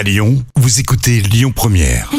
À 0.00 0.02
Lyon, 0.02 0.42
vous 0.56 0.80
écoutez 0.80 1.20
Lyon 1.20 1.52
Première. 1.54 2.10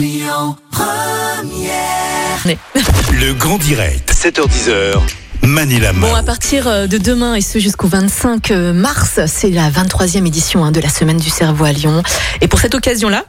Le 3.12 3.34
grand 3.34 3.58
direct, 3.58 4.14
7h10h. 4.14 5.00
Manila 5.42 5.92
Bon, 5.92 6.14
à 6.14 6.22
partir 6.22 6.68
euh, 6.68 6.86
de 6.86 7.00
demain 7.00 7.34
et 7.34 7.42
ce 7.42 7.58
jusqu'au 7.58 7.88
25 7.88 8.52
mars, 8.52 9.22
c'est 9.26 9.50
la 9.50 9.72
23e 9.72 10.28
édition 10.28 10.64
hein, 10.64 10.72
de 10.72 10.80
la 10.80 10.90
Semaine 10.90 11.18
du 11.18 11.32
cerveau 11.32 11.66
à 11.66 11.72
Lyon. 11.72 12.04
Et 12.42 12.48
pour 12.48 12.60
cette 12.60 12.76
occasion-là, 12.76 13.26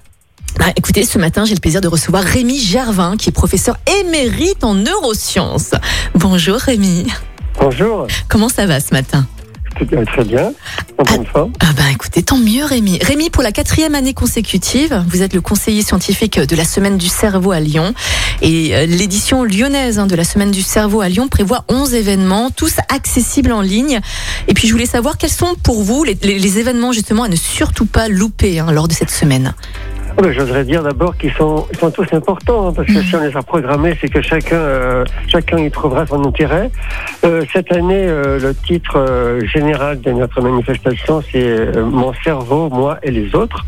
bah, 0.58 0.66
écoutez, 0.76 1.06
ce 1.06 1.16
matin, 1.16 1.46
j'ai 1.46 1.54
le 1.54 1.60
plaisir 1.60 1.80
de 1.80 1.88
recevoir 1.88 2.22
Rémi 2.22 2.60
Gervin, 2.60 3.16
qui 3.16 3.30
est 3.30 3.32
professeur 3.32 3.78
émérite 4.02 4.64
en 4.64 4.74
neurosciences. 4.74 5.70
Bonjour 6.14 6.56
Rémi. 6.56 7.06
Bonjour, 7.58 8.06
Comment 8.28 8.50
ça 8.50 8.66
va 8.66 8.80
ce 8.80 8.92
matin? 8.92 9.26
Très 9.72 10.24
bien, 10.24 10.52
en 10.98 11.02
bonne 11.02 11.26
forme. 11.26 11.52
Ah 11.60 11.72
bah 11.76 11.84
écoutez, 11.92 12.22
tant 12.22 12.38
mieux 12.38 12.64
Rémi. 12.64 12.98
Rémi, 13.02 13.30
pour 13.30 13.42
la 13.42 13.52
quatrième 13.52 13.94
année 13.94 14.14
consécutive, 14.14 15.04
vous 15.08 15.22
êtes 15.22 15.34
le 15.34 15.40
conseiller 15.40 15.82
scientifique 15.82 16.38
de 16.38 16.56
la 16.56 16.64
Semaine 16.64 16.98
du 16.98 17.08
cerveau 17.08 17.52
à 17.52 17.60
Lyon. 17.60 17.94
Et 18.40 18.74
euh, 18.74 18.86
l'édition 18.86 19.44
lyonnaise 19.44 19.98
hein, 19.98 20.06
de 20.06 20.14
la 20.14 20.24
Semaine 20.24 20.50
du 20.50 20.62
cerveau 20.62 21.00
à 21.00 21.08
Lyon 21.08 21.28
prévoit 21.28 21.64
11 21.68 21.94
événements, 21.94 22.50
tous 22.50 22.76
accessibles 22.88 23.52
en 23.52 23.60
ligne. 23.60 24.00
Et 24.48 24.54
puis 24.54 24.68
je 24.68 24.72
voulais 24.72 24.86
savoir 24.86 25.18
quels 25.18 25.30
sont 25.30 25.54
pour 25.62 25.82
vous 25.82 26.04
les 26.04 26.58
événements 26.58 26.92
justement 26.92 27.24
à 27.24 27.28
ne 27.28 27.36
surtout 27.36 27.86
pas 27.86 28.08
louper 28.08 28.58
hein, 28.58 28.72
lors 28.72 28.88
de 28.88 28.92
cette 28.92 29.10
semaine. 29.10 29.54
Ah 30.14 30.20
ben, 30.20 30.32
J'oserais 30.32 30.64
dire 30.64 30.82
d'abord 30.82 31.16
qu'ils 31.16 31.32
sont, 31.32 31.66
ils 31.72 31.78
sont 31.78 31.90
tous 31.90 32.06
importants, 32.12 32.68
hein, 32.68 32.72
parce 32.74 32.86
que 32.86 33.00
si 33.00 33.14
on 33.16 33.20
les 33.22 33.34
a 33.34 33.42
programmés, 33.42 33.96
c'est 33.98 34.08
que 34.08 34.20
chacun, 34.20 34.56
euh, 34.56 35.04
chacun 35.26 35.58
y 35.58 35.70
trouvera 35.70 36.06
son 36.06 36.22
intérêt. 36.26 36.70
Euh, 37.24 37.44
cette 37.50 37.72
année, 37.72 38.06
euh, 38.06 38.38
le 38.38 38.54
titre 38.54 38.98
euh, 38.98 39.40
général 39.46 40.00
de 40.02 40.10
notre 40.12 40.42
manifestation, 40.42 41.22
c'est 41.32 41.42
euh, 41.42 41.86
Mon 41.86 42.12
cerveau, 42.24 42.68
moi 42.68 42.98
et 43.02 43.10
les 43.10 43.34
autres. 43.34 43.64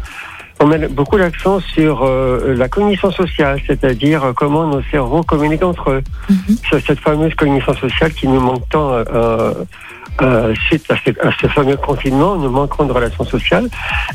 On 0.60 0.66
met 0.66 0.86
beaucoup 0.86 1.16
l'accent 1.16 1.60
sur 1.60 2.04
euh, 2.04 2.54
la 2.54 2.68
cognition 2.68 3.10
sociale, 3.10 3.58
c'est-à-dire 3.66 4.32
comment 4.36 4.66
nos 4.66 4.82
cerveaux 4.90 5.22
communiquent 5.22 5.64
entre 5.64 5.90
eux. 5.90 6.02
C'est 6.70 6.84
cette 6.86 7.00
fameuse 7.00 7.34
cognition 7.34 7.74
sociale 7.74 8.12
qui 8.12 8.28
nous 8.28 8.40
manque 8.40 8.68
tant 8.68 9.02
euh, 10.22 10.54
suite 10.66 10.84
à 10.90 10.94
ce, 11.04 11.10
à 11.26 11.30
ce 11.40 11.46
fameux 11.48 11.76
confinement, 11.76 12.36
nous 12.36 12.50
manquons 12.50 12.84
de 12.84 12.92
relations 12.92 13.24
sociales. 13.24 13.68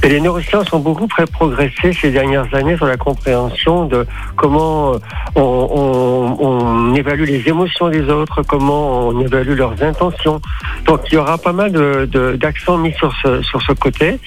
Et 0.04 0.10
les 0.10 0.22
neurosciences 0.22 0.72
ont 0.74 0.80
beaucoup 0.80 1.08
progressé 1.08 1.92
ces 1.94 2.12
dernières 2.12 2.54
années 2.54 2.78
sur 2.78 2.86
la 2.86 2.98
compréhension 2.98 3.86
de 3.86 4.06
comment 4.36 4.94
euh, 4.94 4.98
on, 5.36 5.42
on- 5.42 6.38
on 6.48 6.96
évalue 6.96 7.24
les 7.26 7.48
émotions 7.48 7.90
des 7.90 8.10
autres, 8.10 8.42
comment 8.44 9.08
on 9.10 9.20
évalue 9.20 9.56
leurs 9.58 9.82
intentions. 9.84 10.40
Donc 10.86 11.02
il 11.12 11.16
y 11.16 11.18
aura 11.18 11.38
pas 11.38 11.52
mal 11.54 11.72
de- 11.72 12.08
de- 12.12 12.36
d'accents 12.38 12.78
mis 12.78 12.94
sur 12.94 13.14
ce, 13.22 13.42
sur 13.42 13.62
ce 13.62 13.74
côté. 13.74 14.20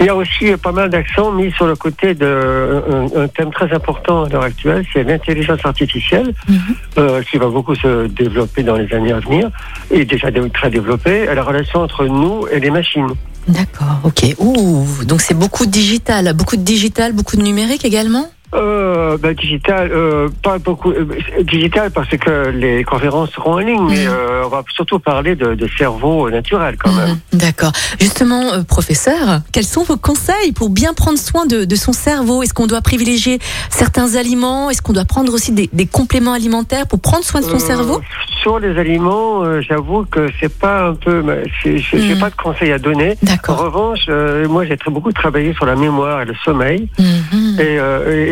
Il 0.00 0.06
y 0.06 0.08
a 0.08 0.14
aussi 0.16 0.46
pas 0.62 0.72
mal 0.72 0.90
d'accents 0.90 1.30
mis 1.32 1.50
sur 1.52 1.66
le 1.66 1.76
côté 1.76 2.14
de 2.14 2.82
un, 3.14 3.22
un 3.22 3.28
thème 3.28 3.50
très 3.52 3.72
important 3.72 4.24
à 4.24 4.28
l'heure 4.28 4.42
actuelle, 4.42 4.84
c'est 4.92 5.04
l'intelligence 5.04 5.60
artificielle, 5.64 6.34
Mhm. 6.48 6.58
euh, 6.98 7.22
qui 7.22 7.36
va 7.38 7.48
beaucoup 7.48 7.74
se 7.74 8.06
développer 8.08 8.62
dans 8.62 8.76
les 8.76 8.92
années 8.92 9.12
à 9.12 9.20
venir, 9.20 9.50
et 9.90 10.04
déjà 10.04 10.30
dé- 10.30 10.50
très 10.50 10.70
développée, 10.70 11.26
la 11.26 11.42
relation 11.42 11.80
entre 11.80 12.04
nous 12.06 12.46
et 12.52 12.60
les 12.60 12.70
machines. 12.70 13.08
D'accord, 13.46 14.00
ok. 14.04 14.34
Ouh, 14.38 14.86
donc 15.04 15.20
c'est 15.20 15.34
beaucoup 15.38 15.66
de 15.66 15.70
digital, 15.70 16.32
beaucoup 16.34 16.56
de 16.56 16.62
digital, 16.62 17.12
beaucoup 17.12 17.36
de 17.36 17.42
numérique 17.42 17.84
également? 17.84 18.26
Euh, 18.54 19.18
ben, 19.18 19.34
digital, 19.34 19.90
euh, 19.92 20.28
pas 20.42 20.58
beaucoup. 20.58 20.90
euh, 20.92 21.06
digital 21.42 21.90
parce 21.90 22.08
que 22.10 22.50
les 22.50 22.84
conférences 22.84 23.30
seront 23.30 23.54
en 23.54 23.58
ligne, 23.58 23.82
mais 23.88 24.06
on 24.44 24.48
va 24.48 24.62
surtout 24.74 24.98
parler 25.00 25.34
de, 25.34 25.54
de 25.54 25.68
cerveau 25.76 26.30
naturel 26.30 26.76
quand 26.78 26.92
même. 26.92 27.18
Mhm, 27.32 27.38
D'accord. 27.40 27.72
Justement, 28.00 28.62
professeur, 28.64 29.40
quels 29.52 29.64
sont 29.64 29.82
vos 29.82 29.96
conseils 29.96 30.52
pour 30.54 30.70
bien 30.70 30.94
prendre 30.94 31.18
soin 31.18 31.46
de, 31.46 31.64
de 31.64 31.74
son 31.76 31.92
cerveau? 31.92 32.42
Est-ce 32.42 32.54
qu'on 32.54 32.66
doit 32.68 32.80
privilégier 32.80 33.38
certains 33.70 34.14
aliments? 34.14 34.70
Est-ce 34.70 34.82
qu'on 34.82 34.92
doit 34.92 35.04
prendre 35.04 35.32
aussi 35.34 35.50
des, 35.52 35.68
des 35.72 35.86
compléments 35.86 36.32
alimentaires 36.32 36.86
pour 36.86 37.00
prendre 37.00 37.24
soin 37.24 37.40
de 37.40 37.46
son 37.46 37.58
cerveau? 37.58 38.00
Sur 38.42 38.58
les 38.60 38.78
aliments, 38.78 39.60
j'avoue 39.62 40.04
que 40.04 40.28
c'est 40.40 40.52
pas 40.52 40.88
un 40.88 40.94
peu. 40.94 41.24
J'ai 41.64 42.14
Mhm. 42.14 42.20
pas 42.20 42.30
de 42.30 42.36
conseils 42.36 42.72
à 42.72 42.78
donner. 42.78 43.16
En 43.48 43.56
revanche, 43.56 44.06
moi 44.48 44.64
j'ai 44.64 44.76
très 44.76 44.90
beaucoup 44.90 45.12
travaillé 45.12 45.54
sur 45.54 45.66
la 45.66 45.74
mémoire 45.74 46.22
et 46.22 46.24
le 46.26 46.34
sommeil. 46.44 46.88
Mhm. 46.98 47.58
Et, 47.58 47.74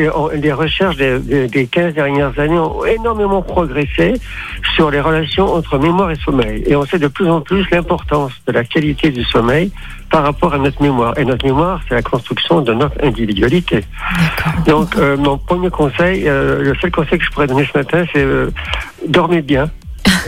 et 0.02 0.08
on- 0.14 0.28
les 0.28 0.52
recherches 0.52 0.96
des, 0.96 1.18
des- 1.18 1.48
des 1.48 1.66
15 1.66 1.94
dernières 1.94 2.38
années 2.38 2.58
ont 2.58 2.84
énormément 2.84 3.42
progressé 3.42 4.14
sur 4.74 4.90
les 4.90 5.00
relations 5.00 5.52
entre 5.54 5.78
mémoire 5.78 6.10
et 6.10 6.16
sommeil. 6.16 6.62
Et 6.66 6.76
on 6.76 6.84
sait 6.84 6.98
de 6.98 7.08
plus 7.08 7.28
en 7.28 7.40
plus 7.40 7.68
l'importance 7.70 8.32
de 8.46 8.52
la 8.52 8.64
qualité 8.64 9.10
du 9.10 9.24
sommeil 9.24 9.70
par 10.10 10.22
rapport 10.24 10.52
à 10.54 10.58
notre 10.58 10.82
mémoire. 10.82 11.18
Et 11.18 11.24
notre 11.24 11.44
mémoire, 11.46 11.80
c'est 11.88 11.94
la 11.94 12.02
construction 12.02 12.60
de 12.60 12.72
notre 12.74 12.96
individualité. 13.02 13.80
Donc, 14.66 14.96
euh, 14.96 15.16
mon 15.16 15.38
premier 15.38 15.70
conseil, 15.70 16.28
euh, 16.28 16.62
le 16.62 16.74
seul 16.76 16.90
conseil 16.90 17.18
que 17.18 17.24
je 17.24 17.30
pourrais 17.30 17.46
donner 17.46 17.66
ce 17.72 17.76
matin, 17.78 18.04
c'est 18.12 18.22
euh, 18.22 18.50
dormez 19.08 19.42
bien. 19.42 19.70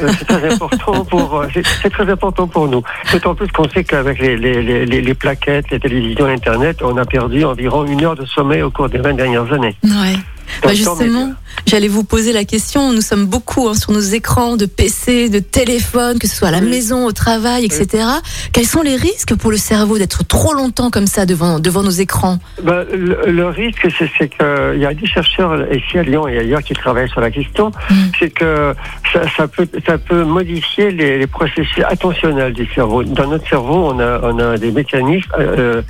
Euh, 0.03 0.09
c'est 0.19 0.25
très 0.25 0.53
important 0.53 1.05
pour 1.05 1.41
euh, 1.41 1.47
c'est 1.83 1.91
très 1.91 2.11
important 2.11 2.47
pour 2.47 2.69
nous. 2.69 2.83
D'autant 3.13 3.35
plus 3.35 3.49
qu'on 3.49 3.69
sait 3.69 3.85
qu'avec 3.85 4.19
les, 4.19 5.15
plaquettes, 5.15 5.71
les 5.71 5.81
télévisions, 5.81 6.27
Internet, 6.27 6.79
on 6.83 6.97
a 6.97 7.05
perdu 7.05 7.45
environ 7.45 7.85
une 7.85 8.05
heure 8.05 8.17
de 8.17 8.25
sommeil 8.25 8.63
au 8.63 8.71
cours 8.71 8.89
des 8.89 8.99
20 8.99 9.15
dernières 9.15 9.53
années. 9.53 9.77
Ouais. 9.85 10.17
Bah, 10.63 10.73
justement, 10.75 11.33
j'allais 11.67 11.89
vous 11.89 12.05
poser 12.05 12.33
la 12.33 12.45
question. 12.45 12.93
Nous 12.93 13.01
sommes 13.01 13.27
beaucoup 13.27 13.69
hein, 13.69 13.75
sur 13.75 13.93
nos 13.93 14.01
écrans 14.01 14.57
de 14.57 14.67
PC, 14.67 15.29
de 15.29 15.39
téléphone, 15.39 16.19
que 16.19 16.27
ce 16.27 16.37
soit 16.37 16.49
à 16.49 16.51
la 16.53 16.59
Oui. 16.59 16.69
maison, 16.71 17.07
au 17.07 17.13
travail, 17.13 17.65
etc. 17.65 18.05
Quels 18.53 18.67
sont 18.67 18.83
les 18.83 18.97
risques 18.97 19.35
pour 19.35 19.51
le 19.51 19.57
cerveau 19.57 19.99
d'être 19.99 20.25
trop 20.27 20.55
longtemps 20.55 20.91
comme 20.91 21.07
ça 21.07 21.27
devant, 21.27 21.59
devant 21.61 21.83
nos 21.83 21.91
écrans? 21.91 22.39
Ben, 22.63 22.85
le, 22.93 23.31
le 23.31 23.47
risque, 23.49 23.87
c'est 23.99 24.29
qu'il 24.29 24.81
y 24.81 24.87
a 24.87 24.95
des 24.95 25.07
chercheurs 25.07 25.73
ici 25.73 25.99
à 25.99 26.03
Lyon 26.03 26.27
et 26.29 26.39
ailleurs 26.39 26.63
qui 26.63 26.75
travaillent 26.75 27.09
sur 27.11 27.21
la 27.21 27.31
question, 27.31 27.71
Mm. 27.91 27.95
c'est 28.19 28.31
que 28.31 28.75
ça, 29.13 29.23
ça 29.37 29.49
peut, 29.49 29.67
ça 29.87 29.99
peut 29.99 30.25
modifier 30.25 30.91
les, 30.91 31.19
les 31.19 31.27
processus 31.27 31.83
attentionnels 31.87 32.53
du 32.53 32.67
cerveau. 32.75 33.03
Dans 33.05 33.27
notre 33.29 33.49
cerveau, 33.49 33.91
on 33.93 33.99
a, 34.01 34.21
on 34.23 34.39
a 34.39 34.57
des 34.59 34.71
mécanismes 34.73 35.31
euh, 35.39 35.83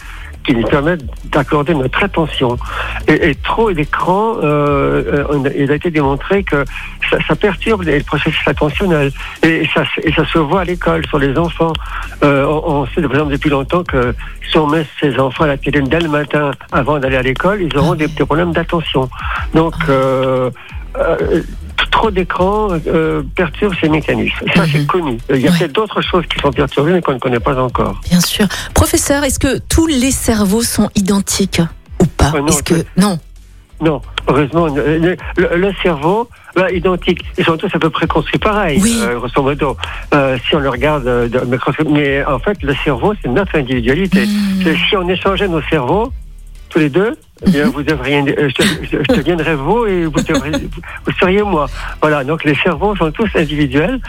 qui 0.44 0.54
nous 0.54 0.66
permettent 0.66 1.04
d'accorder 1.30 1.74
notre 1.74 2.02
attention. 2.02 2.56
Et, 3.08 3.30
et 3.30 3.34
trop 3.34 3.72
d'écrans, 3.72 4.36
euh, 4.42 5.24
euh, 5.30 5.50
il 5.56 5.70
a 5.70 5.74
été 5.74 5.90
démontré 5.90 6.42
que 6.44 6.64
ça, 7.10 7.16
ça 7.26 7.34
perturbe 7.34 7.82
les 7.82 8.00
processus 8.02 8.46
attentionnels. 8.46 9.10
Et 9.42 9.66
ça, 9.72 9.84
se- 9.84 10.00
et 10.06 10.12
ça 10.12 10.24
se 10.26 10.38
voit 10.38 10.60
à 10.60 10.64
l'école, 10.64 11.06
sur 11.06 11.18
les 11.18 11.36
enfants. 11.38 11.72
Euh, 12.22 12.44
on, 12.46 12.82
on 12.82 12.86
sait, 12.86 13.02
par 13.02 13.12
exemple, 13.12 13.32
depuis 13.32 13.50
longtemps 13.50 13.82
que 13.84 14.14
si 14.50 14.58
on 14.58 14.66
met 14.66 14.86
ses 15.00 15.18
enfants 15.18 15.44
à 15.44 15.48
la 15.48 15.56
télé 15.56 15.80
dès 15.80 16.00
le 16.00 16.08
matin 16.08 16.50
avant 16.72 16.98
d'aller 16.98 17.16
à 17.16 17.22
l'école, 17.22 17.62
ils 17.62 17.76
auront 17.78 17.94
des, 17.94 18.06
des 18.08 18.24
problèmes 18.24 18.52
d'attention. 18.52 19.08
Donc, 19.54 19.74
euh, 19.88 20.50
euh, 20.98 21.42
trop 21.94 22.10
d'écran 22.10 22.68
euh, 22.88 23.22
perturbe 23.36 23.72
ces 23.80 23.88
mécanismes. 23.88 24.44
Ça, 24.54 24.64
c'est 24.70 24.78
Mhm. 24.80 24.86
connu. 24.86 25.18
Il 25.30 25.36
y 25.36 25.46
a 25.46 25.50
Ouais. 25.50 25.58
peut-être 25.58 25.72
d'autres 25.72 26.02
choses 26.02 26.24
qui 26.26 26.38
sont 26.40 26.50
perturbées, 26.50 26.92
mais 26.92 27.00
qu'on 27.00 27.14
ne 27.14 27.18
connaît 27.18 27.40
pas 27.40 27.56
encore. 27.62 28.00
Bien 28.10 28.20
sûr. 28.20 28.46
Professeur, 28.74 29.22
est-ce 29.24 29.38
que 29.38 29.58
tous 29.68 29.86
les 29.86 30.10
cerveaux 30.10 30.62
sont 30.62 30.90
identiques 30.96 31.62
ou 32.02 32.06
pas 32.06 32.32
Euh, 32.34 32.40
non, 32.40 32.56
que 32.64 32.74
non 32.96 33.18
Non, 33.80 34.02
heureusement, 34.28 34.66
le, 34.66 35.72
cerveau, 35.82 36.28
là, 36.56 36.70
identique, 36.72 37.20
ils 37.38 37.44
sont 37.44 37.56
tous 37.56 37.70
à 37.74 37.78
peu 37.78 37.90
près 37.90 38.06
construits 38.08 38.38
pareil, 38.40 38.80
Oui. 38.82 38.96
euh, 39.00 39.14
grosso 39.18 39.40
modo, 39.42 39.76
euh, 40.14 40.36
si 40.48 40.56
on 40.56 40.60
le 40.60 40.68
regarde 40.70 41.06
euh. 41.06 41.28
Mais 41.88 42.24
en 42.24 42.38
fait, 42.40 42.60
le 42.62 42.74
cerveau, 42.84 43.14
c'est 43.22 43.28
notre 43.28 43.56
individualité. 43.56 44.26
Hmm. 44.26 44.74
Si 44.88 44.96
on 44.96 45.08
échangeait 45.08 45.48
nos 45.48 45.62
cerveaux, 45.62 46.12
tous 46.70 46.78
les 46.80 46.88
deux, 46.90 47.16
eh 47.44 47.50
bien, 47.50 47.64
vous 47.68 47.82
devriez, 47.82 48.18
euh, 48.20 48.48
je, 48.58 48.62
je- 48.90 48.98
je 49.08 49.16
deviendrais 49.16 49.56
vous 49.56 49.86
et 49.86 50.04
vous, 50.04 50.20
devriez- 50.22 50.52
vous- 50.58 50.80
vous 51.06 51.12
seriez 51.18 51.42
moi. 51.42 51.66
Voilà, 52.00 52.22
donc 52.24 52.44
les 52.44 52.54
cerveaux 52.56 52.94
sont 52.96 53.10
tous 53.10 53.28
individuels, 53.34 54.00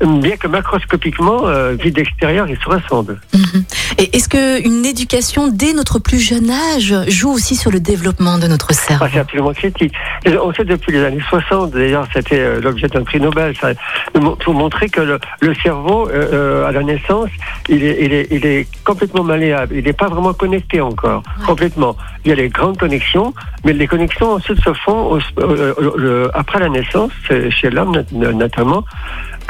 bien 0.00 0.36
que 0.36 0.46
macroscopiquement, 0.48 1.46
euh, 1.46 1.76
d'extérieur, 1.76 2.46
ils 2.48 2.58
se 2.58 2.68
ressemblent. 2.68 3.20
Mhm. 3.32 3.64
Et 3.98 4.16
est-ce 4.16 4.28
que 4.28 4.60
une 4.66 4.84
éducation 4.84 5.48
dès 5.48 5.72
notre 5.72 5.98
plus 5.98 6.18
jeune 6.20 6.50
âge 6.50 6.94
joue 7.08 7.30
aussi 7.30 7.56
sur 7.56 7.70
le 7.70 7.80
développement 7.80 8.38
de 8.38 8.46
notre 8.48 8.72
cerveau? 8.74 9.04
Ah, 9.06 9.10
c'est 9.12 9.20
absolument 9.20 9.52
critique. 9.54 9.94
On 10.26 10.52
sait 10.52 10.64
depuis 10.64 10.92
les 10.92 11.02
années 11.04 11.22
60, 11.28 11.70
d'ailleurs, 11.70 12.06
c'était 12.12 12.38
euh, 12.40 12.60
l'objet 12.60 12.88
d'un 12.88 13.02
prix 13.02 13.20
Nobel, 13.20 13.54
ça, 13.60 13.68
pour 14.12 14.54
montrer 14.54 14.88
que 14.88 15.00
le, 15.00 15.18
le 15.40 15.54
cerveau, 15.54 16.08
euh, 16.10 16.66
à 16.66 16.72
la 16.72 16.82
naissance, 16.82 17.30
il 17.68 17.82
est, 17.84 17.98
il, 18.04 18.12
est, 18.12 18.28
il 18.30 18.44
est 18.46 18.66
complètement 18.84 19.22
malléable. 19.24 19.74
Il 19.76 19.84
n'est 19.84 19.92
pas 19.92 20.08
vraiment 20.08 20.34
connecté 20.34 20.80
encore, 20.80 21.22
complètement. 21.46 21.96
Il 22.24 22.28
y 22.30 22.32
a 22.32 22.36
les 22.36 22.48
grandes 22.48 22.73
connexions, 22.74 23.32
mais 23.64 23.72
les 23.72 23.86
connexions 23.86 24.32
ensuite 24.32 24.60
se 24.60 24.72
font 24.84 25.12
au- 25.14 25.18
euh, 25.40 25.74
euh, 25.78 26.28
après 26.34 26.58
la 26.60 26.68
naissance, 26.68 27.10
chez 27.50 27.70
l'homme 27.70 27.92
not- 28.12 28.32
notamment, 28.32 28.84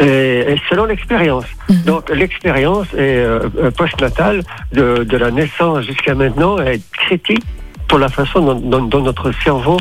et, 0.01 0.53
et 0.53 0.61
selon 0.69 0.85
l'expérience. 0.87 1.47
Mhm. 1.69 1.83
Donc 1.85 2.11
l'expérience 2.11 2.87
euh, 2.95 3.49
euh, 3.63 3.71
postnatale 3.71 4.43
de, 4.73 5.05
de 5.05 5.17
la 5.17 5.31
naissance 5.31 5.85
jusqu'à 5.87 6.15
maintenant 6.15 6.59
est 6.59 6.81
critique 6.93 7.43
pour 7.89 7.99
la 7.99 8.09
façon 8.09 8.41
dont, 8.41 8.55
dont- 8.61 8.87
dont 8.87 9.03
notre 9.03 9.31
cerveau 9.45 9.77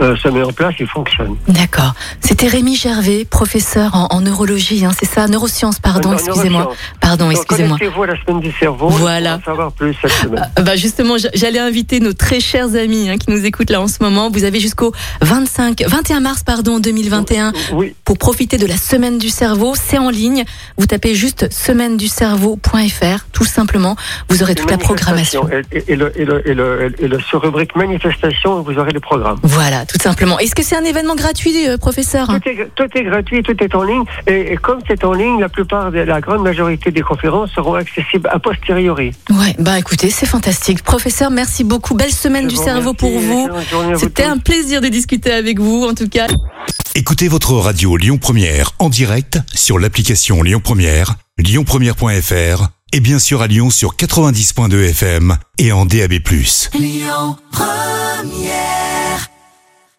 euh, 0.00 0.16
se 0.16 0.28
met 0.28 0.42
en 0.42 0.52
place 0.52 0.74
et 0.80 0.86
fonctionne. 0.86 1.36
D'accord. 1.48 1.94
C'était 2.20 2.46
Rémi 2.48 2.76
Gervais, 2.76 3.24
professeur 3.24 3.94
en, 3.94 4.06
en 4.10 4.20
neurologie, 4.20 4.84
hein, 4.84 4.90
c'est 4.98 5.06
ça 5.08 5.26
Neurosciences, 5.28 5.78
pardon, 5.78 6.12
excusez-moi. 6.12 6.72
Pardon, 7.00 7.30
excusez-moi. 7.30 7.78
Connectez-vous 7.78 8.02
à 8.02 8.06
la 8.08 8.20
semaine 8.22 8.40
du 8.40 8.52
cerveau. 8.52 8.88
Voilà. 8.88 9.38
Pour 9.38 9.52
en 9.52 9.56
savoir 9.56 9.72
plus 9.72 9.94
cette 10.00 10.10
semaine. 10.12 10.50
Euh, 10.58 10.62
Bah 10.62 10.76
justement, 10.76 11.14
j'allais 11.34 11.58
inviter 11.58 12.00
nos 12.00 12.12
très 12.12 12.40
chers 12.40 12.74
amis 12.74 13.08
hein, 13.08 13.18
qui 13.18 13.30
nous 13.30 13.44
écoutent 13.44 13.70
là 13.70 13.80
en 13.80 13.88
ce 13.88 14.02
moment. 14.02 14.30
Vous 14.30 14.44
avez 14.44 14.60
jusqu'au 14.60 14.92
25, 15.22 15.82
21 15.86 16.20
mars 16.20 16.42
pardon 16.42 16.78
2021 16.80 17.52
Oui. 17.72 17.94
pour 18.04 18.18
profiter 18.18 18.56
de 18.58 18.66
la 18.66 18.76
semaine 18.76 19.18
du 19.18 19.28
cerveau. 19.28 19.74
C'est 19.76 19.98
en 19.98 20.10
ligne. 20.10 20.44
Vous 20.76 20.86
tapez 20.86 21.14
juste 21.14 21.52
semaine 21.52 21.96
du 21.96 22.08
cerveau.fr 22.08 23.24
tout 23.32 23.44
simplement. 23.44 23.96
Vous 24.28 24.42
aurez 24.42 24.54
toute 24.54 24.70
la 24.70 24.78
programmation. 24.78 25.48
Et, 25.48 25.62
et- 25.78 25.92
et 25.92 25.96
le, 25.96 26.12
et 26.18 26.24
le, 26.24 26.48
et 26.48 26.54
le, 26.54 26.92
et 26.98 27.08
le- 27.08 27.20
sur 27.20 27.42
rubrique 27.42 27.74
manifestation, 27.76 28.62
vous 28.62 28.78
aurez 28.78 28.92
le 28.92 29.00
programme. 29.00 29.38
Voilà, 29.42 29.83
tout 29.86 29.98
simplement. 30.00 30.38
Est-ce 30.38 30.54
que 30.54 30.62
c'est 30.62 30.76
un 30.76 30.84
événement 30.84 31.14
gratuit, 31.14 31.68
euh, 31.68 31.78
professeur 31.78 32.26
Tout 32.28 32.48
est, 32.48 32.68
tout 32.74 32.98
est 32.98 33.02
gratuit, 33.04 33.42
tout 33.42 33.56
est 33.62 33.74
en 33.74 33.82
ligne. 33.82 34.04
Et, 34.26 34.52
et 34.52 34.56
comme 34.56 34.78
c'est 34.86 35.04
en 35.04 35.12
ligne, 35.12 35.40
la 35.40 35.48
plupart, 35.48 35.90
de, 35.90 35.98
la 35.98 36.20
grande 36.20 36.42
majorité 36.42 36.90
des 36.90 37.02
conférences 37.02 37.50
seront 37.52 37.74
accessibles 37.74 38.28
a 38.32 38.38
posteriori. 38.38 39.12
Ouais, 39.30 39.54
bah 39.58 39.78
écoutez, 39.78 40.10
c'est 40.10 40.26
fantastique. 40.26 40.82
Professeur, 40.82 41.30
merci 41.30 41.64
beaucoup. 41.64 41.94
Belle 41.94 42.12
semaine 42.12 42.44
Je 42.44 42.48
du 42.50 42.56
cerveau 42.56 42.92
remercie. 42.92 42.96
pour 42.96 43.18
vous. 43.18 43.98
C'était 43.98 44.24
un 44.24 44.38
plaisir 44.38 44.80
de 44.80 44.88
discuter 44.88 45.32
avec 45.32 45.58
vous, 45.60 45.86
en 45.88 45.94
tout 45.94 46.08
cas. 46.08 46.26
Écoutez 46.94 47.28
votre 47.28 47.54
radio 47.54 47.96
Lyon 47.96 48.18
Première 48.18 48.72
en 48.78 48.88
direct 48.88 49.38
sur 49.52 49.78
l'application 49.78 50.42
Lyon 50.42 50.60
Première, 50.62 51.16
lyonpremière.fr 51.38 52.68
et 52.92 53.00
bien 53.00 53.18
sûr 53.18 53.42
à 53.42 53.48
Lyon 53.48 53.70
sur 53.70 53.96
90.2 53.96 54.90
FM 54.90 55.36
et 55.58 55.72
en 55.72 55.86
DAB+. 55.86 56.20